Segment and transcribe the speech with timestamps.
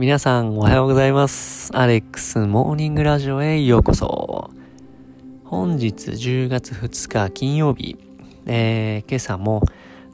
[0.00, 1.76] 皆さんおはようございます。
[1.76, 4.48] アレックスモーニングラジオへようこそ。
[5.44, 7.98] 本日10月2日金曜日、
[8.46, 9.60] えー、今朝も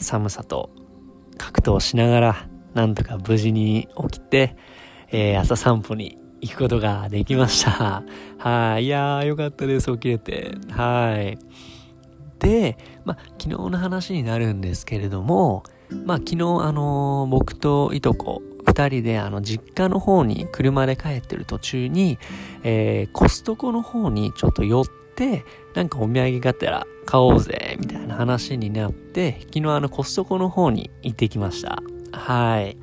[0.01, 0.71] 寒さと
[1.39, 4.57] 格闘しながらなんとか無事に起きて、
[5.13, 8.03] えー、朝散歩に行くことができました。
[8.39, 8.87] はい。
[8.87, 9.93] いやーよかったです。
[9.93, 10.51] 起きれて。
[10.69, 11.39] はい。
[12.41, 15.63] で、まあ、昨日の話になるんですけれども、
[16.05, 18.43] まあ、昨日、あのー、僕といとこ、
[18.77, 22.19] 二人であの実家の方に車で帰ってる途中に、
[22.63, 31.83] えー、コストコの方にちょっと寄って、なんかお土産がてら買おうぜ、みたいな話になって、昨日あのコストコの方に行ってきました。
[32.13, 32.77] はい。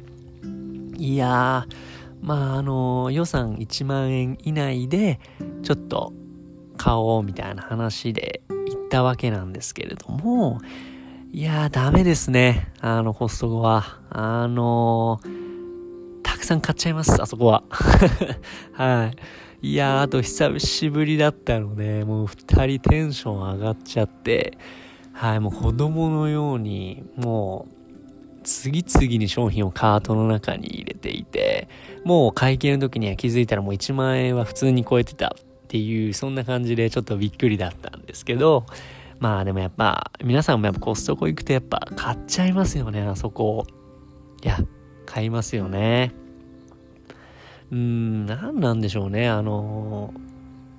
[0.97, 1.75] いやー、
[2.21, 5.19] まああの予算1万円以内で
[5.61, 6.11] ちょっと
[6.75, 10.59] 買おうみたいな話で行ったわけなんですけれども、
[11.31, 12.71] いやーダメですね。
[12.79, 13.99] あのコストコは。
[14.09, 15.42] あのー
[16.45, 17.63] さん買っちゃいます、あそこは。
[18.73, 19.11] は
[19.61, 19.67] い。
[19.67, 24.57] いやー、あと久しぶりだったので、もう二人テンション上がっちゃって、
[25.13, 31.69] はい、もう子供のように、もう、次々に商品をカートの中に入れていて、
[32.03, 35.31] もう会計の時には気づいたらもう1万円は普通に超えてたっ
[35.69, 38.65] ていう、そんな感じでちょっとびっくりだったんですけど、
[39.19, 43.65] まあでもやっぱ、皆さんもやっぱコストコ行くとやっぱ買っちゃいますよね、あそこ。
[44.43, 44.57] いや、
[45.05, 46.22] 買いますよね。
[47.71, 49.29] うん、何なんでしょうね。
[49.29, 50.13] あの、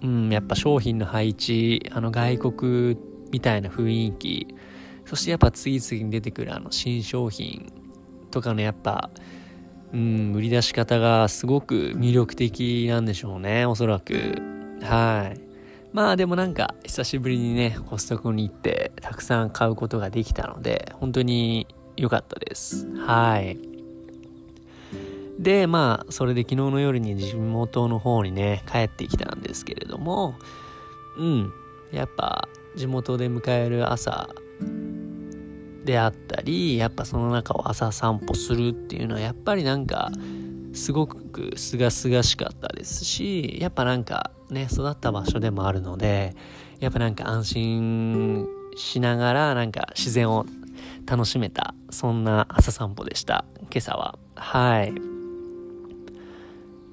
[0.03, 2.97] うん、やっぱ商品の配置、あの外国
[3.33, 4.55] みたいな雰囲気、
[5.07, 7.73] そしてやっぱ次々に出てくるあの新商品
[8.31, 9.11] とかのやっぱ、
[9.93, 14.15] うん、売り出し方がすごく魅力的なんでしょうね、おそらく。
[14.83, 15.41] はい。
[15.93, 22.89] まあでもなんか久しぶりにね、コストコに行ってたくさん買うことができたので、本当に良かったです。
[22.97, 23.74] はい。
[25.39, 30.37] で、まあ、それで昨日の夜に地元の方にね、帰ってきたんですけれども、
[31.17, 31.53] うん、
[31.93, 34.29] やっぱ地元で迎える朝
[35.85, 40.11] であったり、やっぱその中を朝散歩するっていうのは、やっぱりなんか、
[40.73, 46.35] すごく清々しかったですし、やっぱなんかね、育った場所でもあるので、
[46.81, 48.47] やっぱなんか安心
[48.77, 50.47] しながら、なんか自然を
[51.07, 54.19] 楽しめた、そんな朝散歩でした、今朝は。
[54.35, 55.14] はい。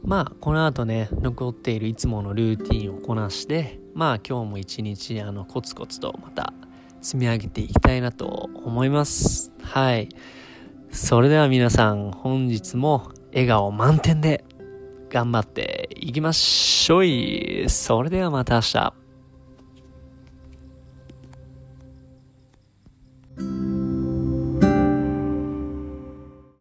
[0.03, 6.53] まあ、この後ね、残っているいつものルーティンをこなして、まあ今日も一日あのコツコツとまた
[7.01, 9.51] 積み上げていきたいなと思います。
[9.61, 10.09] はい。
[10.91, 14.43] それでは皆さん、本日も笑顔満点で
[15.09, 19.00] 頑張っていきましょいそれではまた明日。